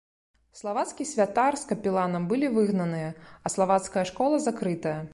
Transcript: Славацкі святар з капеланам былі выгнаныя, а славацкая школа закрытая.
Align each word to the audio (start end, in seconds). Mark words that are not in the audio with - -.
Славацкі 0.59 1.05
святар 1.09 1.59
з 1.65 1.69
капеланам 1.73 2.27
былі 2.33 2.51
выгнаныя, 2.57 3.15
а 3.45 3.55
славацкая 3.57 4.05
школа 4.13 4.45
закрытая. 4.49 5.01